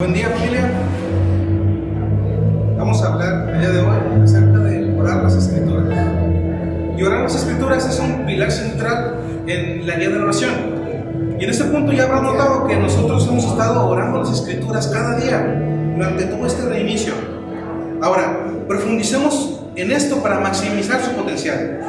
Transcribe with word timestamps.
Buen 0.00 0.14
día 0.14 0.28
familia. 0.28 0.70
Vamos 2.78 3.02
a 3.02 3.08
hablar 3.08 3.48
el 3.48 3.60
día 3.60 3.70
de 3.70 3.80
hoy 3.80 4.22
acerca 4.22 4.58
de 4.60 4.96
orar 4.96 5.24
las 5.24 5.34
escrituras. 5.34 5.98
Y 6.96 7.02
orar 7.02 7.22
las 7.22 7.34
escrituras 7.34 7.84
es 7.84 7.98
un 7.98 8.24
pilar 8.24 8.52
central 8.52 9.16
en 9.48 9.84
la 9.88 9.96
guía 9.96 10.10
de 10.10 10.14
la 10.14 10.22
oración. 10.22 10.52
Y 11.40 11.42
en 11.42 11.50
este 11.50 11.64
punto 11.64 11.90
ya 11.90 12.04
habrán 12.04 12.22
notado 12.22 12.68
que 12.68 12.76
nosotros 12.76 13.26
hemos 13.26 13.44
estado 13.44 13.88
orando 13.88 14.20
las 14.20 14.30
escrituras 14.30 14.86
cada 14.86 15.18
día 15.18 15.64
durante 15.96 16.26
todo 16.26 16.46
este 16.46 16.62
reinicio. 16.68 17.14
Ahora, 18.00 18.46
profundicemos 18.68 19.62
en 19.74 19.90
esto 19.90 20.22
para 20.22 20.38
maximizar 20.38 21.02
su 21.02 21.10
potencial. 21.10 21.80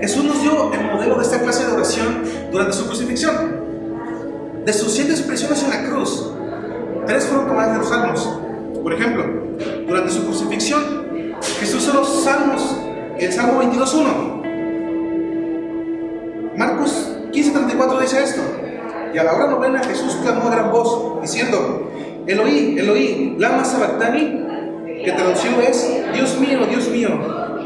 Jesús 0.00 0.24
nos 0.24 0.42
dio 0.42 0.72
el 0.72 0.84
modelo 0.86 1.14
de 1.14 1.22
esta 1.22 1.40
clase 1.40 1.66
de 1.66 1.72
oración 1.72 2.20
durante 2.50 2.72
su 2.72 2.84
crucifixión. 2.84 3.36
De 4.66 4.72
sus 4.72 4.92
siete 4.92 5.12
expresiones 5.12 5.62
en 5.62 5.70
la 5.70 5.88
cruz, 5.88 6.32
Tres 7.08 7.24
fueron 7.24 7.48
tomadas 7.48 7.72
de 7.72 7.78
los 7.78 7.88
salmos. 7.88 8.38
Por 8.82 8.92
ejemplo, 8.92 9.24
durante 9.86 10.12
su 10.12 10.26
crucifixión, 10.26 10.82
Jesús 11.58 11.88
usó 11.88 11.94
los 11.94 12.22
salmos, 12.22 12.76
el 13.18 13.32
Salmo 13.32 13.62
22.1. 13.62 16.54
Marcos 16.54 17.16
15.34 17.32 18.00
dice 18.02 18.22
esto. 18.22 18.42
Y 19.14 19.16
a 19.16 19.24
la 19.24 19.32
hora 19.32 19.46
novena 19.46 19.82
Jesús 19.84 20.18
clamó 20.22 20.48
a 20.48 20.50
gran 20.50 20.70
voz, 20.70 21.22
diciendo, 21.22 21.90
Eloí, 22.26 22.78
Eloí, 22.78 23.36
lama 23.38 23.64
sabactani, 23.64 24.44
que 25.02 25.12
traducido 25.12 25.62
es, 25.62 25.90
Dios 26.12 26.38
mío, 26.38 26.66
Dios 26.68 26.90
mío, 26.90 27.08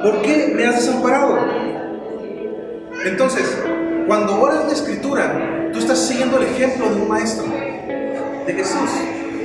¿por 0.04 0.22
qué 0.22 0.52
me 0.54 0.66
has 0.66 0.76
desamparado? 0.76 1.36
Entonces, 3.04 3.58
cuando 4.06 4.40
oras 4.40 4.66
la 4.66 4.72
escritura, 4.72 5.68
tú 5.72 5.80
estás 5.80 5.98
siguiendo 5.98 6.36
el 6.36 6.44
ejemplo 6.44 6.90
de 6.90 7.02
un 7.02 7.08
maestro, 7.08 7.46
de 8.46 8.52
Jesús. 8.52 8.90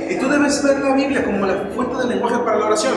Y 0.08 0.16
tú 0.16 0.28
debes 0.28 0.62
ver 0.62 0.80
la 0.80 0.94
Biblia 0.94 1.24
como 1.24 1.46
la 1.46 1.68
fuente 1.74 1.96
del 1.98 2.08
lenguaje 2.08 2.38
para 2.38 2.58
la 2.58 2.66
oración. 2.66 2.94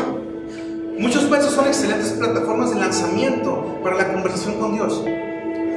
Muchos 0.98 1.30
versos 1.30 1.54
son 1.54 1.68
excelentes 1.68 2.12
plataformas 2.12 2.70
de 2.74 2.80
lanzamiento 2.80 3.80
para 3.84 3.98
la 3.98 4.14
conversación 4.14 4.56
con 4.60 4.74
Dios. 4.74 5.04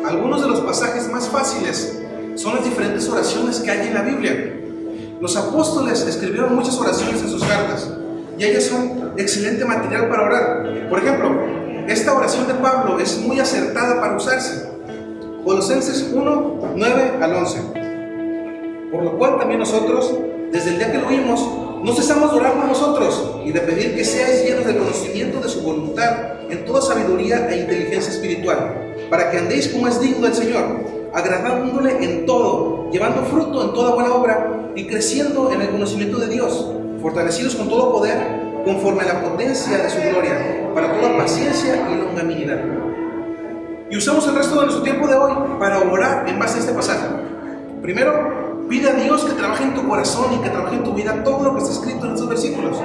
Algunos 0.07 0.43
de 0.43 0.49
los 0.49 0.61
pasajes 0.61 1.11
más 1.11 1.29
fáciles 1.29 2.01
son 2.37 2.57
las 2.57 2.65
diferentes 2.65 3.09
oraciones 3.09 3.59
que 3.61 3.71
hay 3.71 3.89
en 3.89 3.95
la 3.95 4.03
Biblia. 4.03 4.61
Los 5.21 5.37
apóstoles 5.37 6.03
escribieron 6.07 6.55
muchas 6.55 6.79
oraciones 6.79 7.23
en 7.23 7.29
sus 7.29 7.43
cartas 7.43 7.91
y 8.39 8.45
ellas 8.45 8.65
son 8.65 9.15
excelente 9.17 9.65
material 9.65 10.09
para 10.09 10.23
orar. 10.25 10.89
Por 10.89 10.99
ejemplo, 10.99 11.31
esta 11.89 12.15
oración 12.15 12.47
de 12.47 12.55
Pablo 12.55 12.99
es 13.01 13.19
muy 13.19 13.41
acertada 13.41 14.01
para 14.01 14.17
usarse. 14.17 14.69
Colosenses 15.45 16.11
1, 16.13 16.61
9 16.77 17.13
al 17.21 17.35
11. 17.35 17.84
Por 18.95 19.03
lo 19.03 19.19
cual 19.19 19.39
también 19.39 19.59
nosotros, 19.59 20.15
desde 20.53 20.71
el 20.71 20.79
día 20.79 20.93
que 20.93 20.99
lo 20.99 21.09
oímos, 21.09 21.45
no 21.83 21.93
cesamos 21.93 22.31
de 22.31 22.39
orar 22.39 22.55
por 22.55 22.67
nosotros 22.67 23.41
y 23.45 23.51
de 23.51 23.61
pedir 23.61 23.97
que 23.97 24.05
seáis 24.05 24.45
llenos 24.45 24.65
del 24.65 24.79
conocimiento 24.79 25.41
de 25.41 25.49
su 25.49 25.63
voluntad 25.63 26.41
en 26.49 26.65
toda 26.65 26.81
sabiduría 26.81 27.49
e 27.51 27.63
inteligencia 27.63 28.13
espiritual, 28.13 28.95
para 29.11 29.33
que 29.33 29.39
andéis 29.39 29.67
como 29.67 29.89
es 29.89 30.01
digno 30.01 30.27
del 30.27 30.35
Señor, 30.35 30.63
agradándole 31.13 32.05
en 32.05 32.25
todo, 32.25 32.89
llevando 32.93 33.25
fruto 33.25 33.65
en 33.65 33.73
toda 33.73 33.97
buena 33.97 34.15
obra 34.15 34.71
y 34.77 34.87
creciendo 34.87 35.51
en 35.53 35.63
el 35.63 35.71
conocimiento 35.71 36.19
de 36.19 36.29
Dios, 36.29 36.71
fortalecidos 37.03 37.57
con 37.57 37.69
todo 37.69 37.95
poder, 37.95 38.19
conforme 38.65 39.03
a 39.03 39.15
la 39.15 39.23
potencia 39.23 39.77
de 39.77 39.91
su 39.91 39.99
gloria, 40.09 40.71
para 40.73 41.01
toda 41.01 41.17
paciencia 41.17 41.85
y 41.91 41.97
longanimidad. 41.97 42.61
Y 43.91 43.97
usamos 43.97 44.25
el 44.29 44.37
resto 44.37 44.55
de 44.55 44.67
nuestro 44.67 44.85
tiempo 44.85 45.09
de 45.09 45.17
hoy 45.17 45.33
para 45.59 45.81
orar 45.81 46.29
en 46.29 46.39
base 46.39 46.59
a 46.59 46.61
este 46.61 46.73
pasaje. 46.73 47.07
Primero, 47.83 48.44
pide 48.69 48.89
a 48.91 48.95
Dios 48.95 49.25
que 49.25 49.33
trabaje 49.33 49.65
en 49.65 49.75
tu 49.75 49.87
corazón 49.89 50.35
y 50.35 50.43
que 50.43 50.51
trabaje 50.51 50.77
en 50.77 50.85
tu 50.85 50.95
vida 50.95 51.23
todo 51.23 51.45
lo 51.45 51.55
que 51.55 51.63
está 51.63 51.73
escrito 51.73 52.07
en 52.07 52.15
estos 52.15 52.29
versículos. 52.29 52.81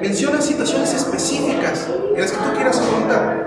Menciona 0.00 0.40
situaciones 0.40 0.94
específicas 0.94 1.88
en 2.14 2.20
las 2.20 2.30
que 2.30 2.38
tú 2.38 2.54
quieras 2.54 2.78
afrontar. 2.78 3.46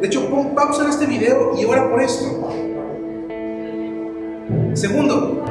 De 0.00 0.06
hecho, 0.06 0.28
pon 0.28 0.54
pausa 0.54 0.82
en 0.84 0.90
este 0.90 1.06
video 1.06 1.52
y 1.58 1.64
ora 1.64 1.88
por 1.88 2.02
esto. 2.02 2.50
Segundo, 4.74 5.44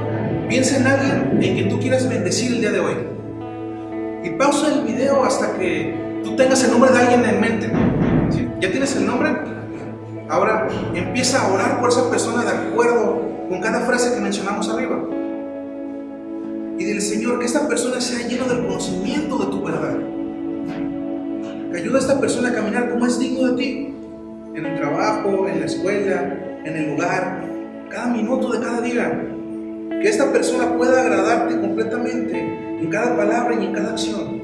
piensa 0.47 0.77
en 0.77 0.87
alguien 0.87 1.39
en 1.41 1.55
que 1.55 1.63
tú 1.63 1.79
quieras 1.79 2.07
bendecir 2.07 2.53
el 2.53 2.61
día 2.61 2.71
de 2.71 2.79
hoy. 2.79 2.95
Y 4.23 4.29
pausa 4.31 4.73
el 4.73 4.81
video 4.81 5.23
hasta 5.23 5.53
que 5.57 6.21
tú 6.23 6.35
tengas 6.35 6.63
el 6.63 6.71
nombre 6.71 6.91
de 6.91 6.99
alguien 6.99 7.25
en 7.25 7.41
mente. 7.41 7.71
¿Ya 8.59 8.69
tienes 8.69 8.95
el 8.95 9.07
nombre? 9.07 9.31
Ahora 10.29 10.67
empieza 10.93 11.41
a 11.41 11.53
orar 11.53 11.79
por 11.79 11.89
esa 11.89 12.09
persona 12.09 12.43
de 12.43 12.49
acuerdo 12.49 13.30
con 13.51 13.59
cada 13.59 13.81
frase 13.81 14.15
que 14.15 14.21
mencionamos 14.21 14.69
arriba. 14.69 15.03
Y 16.79 16.85
dile, 16.85 17.01
Señor, 17.01 17.37
que 17.37 17.45
esta 17.45 17.67
persona 17.67 17.99
sea 17.99 18.25
llena 18.25 18.45
del 18.45 18.65
conocimiento 18.65 19.37
de 19.39 19.45
tu 19.47 19.61
verdad. 19.61 19.97
Que 21.69 21.77
ayude 21.77 21.97
a 21.97 21.99
esta 21.99 22.21
persona 22.21 22.49
a 22.49 22.53
caminar 22.53 22.89
como 22.91 23.05
es 23.05 23.19
digno 23.19 23.49
de 23.49 23.57
ti. 23.61 23.93
En 24.55 24.65
el 24.65 24.77
trabajo, 24.77 25.49
en 25.49 25.59
la 25.59 25.65
escuela, 25.65 26.33
en 26.63 26.75
el 26.77 26.91
lugar, 26.91 27.43
cada 27.89 28.07
minuto 28.07 28.53
de 28.53 28.59
cada 28.61 28.79
día. 28.79 29.21
Que 30.01 30.07
esta 30.07 30.31
persona 30.31 30.77
pueda 30.77 31.01
agradarte 31.01 31.59
completamente 31.59 32.39
en 32.79 32.89
cada 32.89 33.17
palabra 33.17 33.53
y 33.53 33.65
en 33.65 33.73
cada 33.73 33.91
acción. 33.91 34.41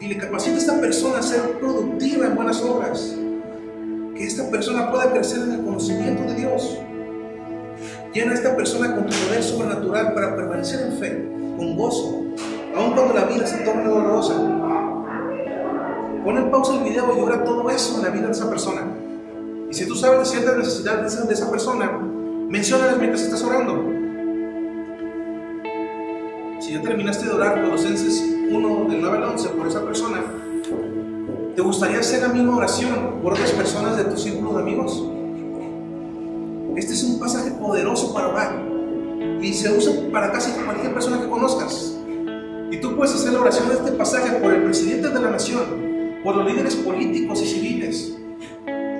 Dile, 0.00 0.16
capacita 0.16 0.56
a 0.56 0.58
esta 0.58 0.80
persona 0.80 1.18
a 1.18 1.22
ser 1.22 1.58
productiva 1.60 2.26
en 2.26 2.36
buenas 2.36 2.62
obras. 2.62 3.14
Que 4.14 4.24
esta 4.24 4.50
persona 4.50 4.90
pueda 4.90 5.12
crecer 5.12 5.42
en 5.42 5.52
el 5.52 5.60
conocimiento 5.60 6.22
de 6.22 6.34
Dios. 6.36 6.78
Llena 8.12 8.32
a 8.32 8.34
esta 8.34 8.56
persona 8.56 8.92
con 8.92 9.06
tu 9.06 9.14
poder 9.14 9.40
sobrenatural 9.40 10.14
para 10.14 10.34
permanecer 10.34 10.80
en 10.80 10.98
fe, 10.98 11.28
con 11.56 11.76
gozo, 11.76 12.24
aun 12.76 12.92
cuando 12.92 13.14
la 13.14 13.24
vida 13.26 13.46
se 13.46 13.58
torne 13.58 13.84
dolorosa. 13.84 14.34
Pon 16.24 16.36
en 16.36 16.50
pausa 16.50 16.74
el 16.74 16.90
video 16.90 17.16
y 17.16 17.20
ora 17.20 17.44
todo 17.44 17.70
eso 17.70 17.98
en 17.98 18.02
la 18.02 18.10
vida 18.10 18.26
de 18.26 18.32
esa 18.32 18.50
persona. 18.50 18.82
Y 19.70 19.74
si 19.74 19.86
tú 19.86 19.94
sabes 19.94 20.18
de 20.18 20.24
ciertas 20.24 20.56
necesidades 20.56 21.28
de 21.28 21.32
esa, 21.32 21.50
persona, 21.52 21.88
menciónalas 22.48 22.98
mientras 22.98 23.22
estás 23.22 23.44
orando. 23.44 23.84
Si 26.58 26.72
ya 26.72 26.82
terminaste 26.82 27.26
de 27.26 27.32
orar 27.32 27.62
Colosenses 27.62 28.24
1 28.50 28.86
del 28.90 29.02
9 29.02 29.16
al 29.18 29.22
11 29.22 29.48
por 29.50 29.68
esa 29.68 29.84
persona, 29.84 30.20
¿te 31.54 31.62
gustaría 31.62 32.00
hacer 32.00 32.22
la 32.22 32.28
misma 32.28 32.56
oración 32.56 33.20
por 33.22 33.34
otras 33.34 33.52
personas 33.52 33.96
de 33.96 34.04
tu 34.04 34.18
círculo 34.18 34.54
de 34.54 34.62
amigos? 34.62 35.00
Este 36.76 36.94
es 36.94 37.02
un 37.02 37.18
pasaje 37.18 37.50
poderoso 37.50 38.14
para 38.14 38.28
orar 38.28 38.62
y 39.40 39.52
se 39.52 39.72
usa 39.72 39.92
para 40.12 40.30
casi 40.30 40.52
cualquier 40.52 40.94
persona 40.94 41.20
que 41.20 41.28
conozcas. 41.28 41.96
Y 42.70 42.76
tú 42.76 42.96
puedes 42.96 43.14
hacer 43.14 43.32
la 43.32 43.40
oración 43.40 43.68
de 43.68 43.74
este 43.74 43.92
pasaje 43.92 44.32
por 44.36 44.52
el 44.52 44.62
presidente 44.62 45.08
de 45.08 45.20
la 45.20 45.30
nación, 45.30 45.64
por 46.22 46.36
los 46.36 46.46
líderes 46.46 46.76
políticos 46.76 47.42
y 47.42 47.46
civiles. 47.46 48.16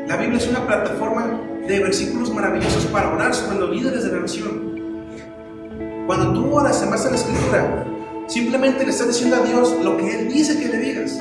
La 0.09 0.17
Biblia 0.17 0.39
es 0.39 0.49
una 0.49 0.67
plataforma 0.67 1.41
de 1.67 1.79
versículos 1.79 2.35
maravillosos 2.35 2.87
para 2.87 3.13
orar 3.13 3.35
sobre 3.35 3.61
los 3.61 3.71
líderes 3.71 4.05
de 4.05 4.13
la 4.13 4.21
nación. 4.21 4.71
Cuando 6.07 6.33
tú 6.33 6.53
oras 6.53 6.83
en 6.83 6.91
base 6.91 7.07
a 7.07 7.11
la 7.13 7.17
escritura, 7.17 7.87
simplemente 8.27 8.85
le 8.85 8.91
estás 8.91 9.07
diciendo 9.07 9.37
a 9.37 9.47
Dios 9.47 9.77
lo 9.85 9.97
que 9.97 10.19
Él 10.19 10.29
dice 10.29 10.59
que 10.59 10.69
le 10.69 10.79
digas. 10.79 11.21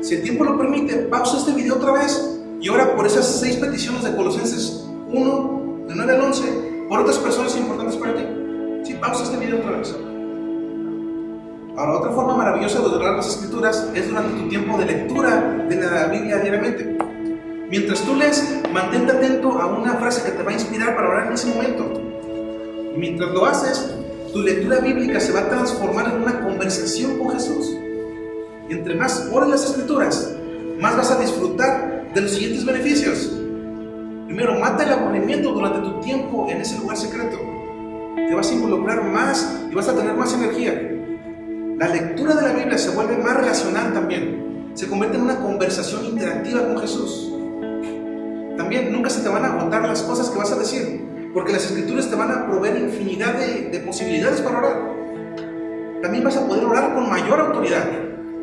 Si 0.00 0.16
el 0.16 0.22
tiempo 0.22 0.42
lo 0.44 0.58
permite, 0.58 0.96
pausa 0.96 1.38
este 1.38 1.52
video 1.52 1.76
otra 1.76 1.92
vez 1.92 2.40
y 2.60 2.68
ora 2.68 2.96
por 2.96 3.06
esas 3.06 3.40
seis 3.40 3.56
peticiones 3.56 4.02
de 4.02 4.16
Colosenses 4.16 4.84
1, 5.14 5.86
de 5.88 5.94
9 5.94 6.12
al 6.12 6.20
11, 6.22 6.86
por 6.88 7.00
otras 7.00 7.18
personas 7.18 7.56
importantes 7.56 7.96
para 7.96 8.14
ti. 8.14 8.24
Sí, 8.84 8.94
pausa 8.94 9.24
este 9.24 9.36
video 9.38 9.58
otra 9.58 9.78
vez. 9.78 9.94
Ahora, 11.76 11.98
otra 11.98 12.10
forma 12.12 12.36
maravillosa 12.36 12.80
de 12.80 12.86
orar 12.86 13.16
las 13.16 13.28
escrituras 13.28 13.90
es 13.94 14.08
durante 14.08 14.40
tu 14.40 14.48
tiempo 14.48 14.78
de 14.78 14.86
lectura 14.86 15.66
de 15.68 15.76
la 15.76 16.06
Biblia 16.06 16.38
diariamente. 16.38 16.96
Mientras 17.68 18.02
tú 18.02 18.14
lees, 18.14 18.62
mantente 18.72 19.12
atento 19.12 19.52
a 19.60 19.66
una 19.66 19.94
frase 19.94 20.22
que 20.22 20.36
te 20.36 20.42
va 20.42 20.50
a 20.50 20.54
inspirar 20.54 20.94
para 20.94 21.08
orar 21.08 21.26
en 21.28 21.32
ese 21.32 21.48
momento. 21.48 21.92
Y 22.94 22.98
mientras 22.98 23.30
lo 23.30 23.46
haces, 23.46 23.94
tu 24.32 24.42
lectura 24.42 24.80
bíblica 24.80 25.18
se 25.18 25.32
va 25.32 25.40
a 25.40 25.48
transformar 25.48 26.08
en 26.14 26.22
una 26.22 26.40
conversación 26.40 27.18
con 27.18 27.32
Jesús. 27.32 27.76
Y 28.68 28.72
entre 28.72 28.94
más 28.94 29.28
ores 29.32 29.48
las 29.48 29.64
escrituras, 29.64 30.34
más 30.80 30.96
vas 30.96 31.10
a 31.10 31.20
disfrutar 31.20 32.12
de 32.14 32.20
los 32.20 32.30
siguientes 32.30 32.64
beneficios. 32.64 33.32
Primero, 34.26 34.58
mata 34.58 34.84
el 34.84 34.92
aburrimiento 34.92 35.52
durante 35.52 35.80
tu 35.80 36.00
tiempo 36.00 36.46
en 36.48 36.60
ese 36.60 36.78
lugar 36.78 36.96
secreto. 36.96 37.38
Te 38.16 38.34
vas 38.34 38.50
a 38.50 38.54
involucrar 38.54 39.04
más 39.04 39.60
y 39.70 39.74
vas 39.74 39.88
a 39.88 39.94
tener 39.94 40.14
más 40.14 40.32
energía. 40.32 40.72
La 41.78 41.88
lectura 41.88 42.34
de 42.34 42.42
la 42.42 42.52
Biblia 42.54 42.78
se 42.78 42.90
vuelve 42.90 43.18
más 43.18 43.36
relacional 43.36 43.92
también. 43.92 44.70
Se 44.74 44.88
convierte 44.88 45.18
en 45.18 45.24
una 45.24 45.40
conversación 45.40 46.06
interactiva 46.06 46.66
con 46.66 46.78
Jesús. 46.78 47.32
También 48.56 48.92
nunca 48.92 49.10
se 49.10 49.20
te 49.20 49.28
van 49.28 49.44
a 49.44 49.54
agotar 49.54 49.82
las 49.82 50.02
cosas 50.02 50.30
que 50.30 50.38
vas 50.38 50.52
a 50.52 50.56
decir, 50.56 51.30
porque 51.34 51.52
las 51.52 51.66
escrituras 51.66 52.08
te 52.08 52.16
van 52.16 52.30
a 52.30 52.46
proveer 52.46 52.78
infinidad 52.78 53.34
de, 53.34 53.68
de 53.70 53.78
posibilidades 53.80 54.40
para 54.40 54.58
orar. 54.58 54.94
También 56.00 56.24
vas 56.24 56.36
a 56.36 56.46
poder 56.46 56.64
orar 56.64 56.94
con 56.94 57.10
mayor 57.10 57.40
autoridad. 57.40 57.84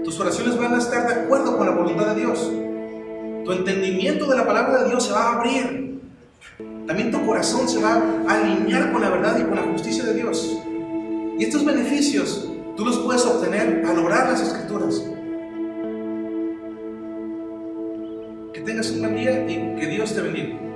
Tus 0.03 0.19
oraciones 0.19 0.57
van 0.57 0.73
a 0.75 0.77
estar 0.77 1.07
de 1.07 1.21
acuerdo 1.21 1.57
con 1.57 1.65
la 1.65 1.73
voluntad 1.73 2.13
de 2.13 2.21
Dios. 2.21 2.51
Entendimiento 3.53 4.25
de 4.27 4.37
la 4.37 4.45
palabra 4.45 4.83
de 4.83 4.89
Dios 4.89 5.05
se 5.05 5.11
va 5.11 5.23
a 5.23 5.39
abrir. 5.39 5.99
también 6.87 7.11
tu 7.11 7.25
corazón 7.25 7.67
se 7.69 7.81
va 7.81 8.01
a 8.27 8.33
alinear 8.33 8.91
con 8.91 9.01
la 9.01 9.09
verdad 9.09 9.37
y 9.39 9.43
con 9.43 9.55
la 9.55 9.63
justicia 9.63 10.03
de 10.03 10.13
Dios. 10.13 10.57
Y 11.37 11.43
estos 11.43 11.65
beneficios 11.65 12.49
tú 12.75 12.85
los 12.85 12.99
puedes 12.99 13.25
obtener 13.25 13.83
al 13.85 13.99
orar 13.99 14.29
las 14.29 14.41
escrituras. 14.41 15.03
Que 18.53 18.61
tengas 18.61 18.89
un 18.91 18.99
buen 19.01 19.15
día 19.15 19.45
y 19.49 19.75
que 19.79 19.87
Dios 19.87 20.13
te 20.13 20.21
bendiga. 20.21 20.70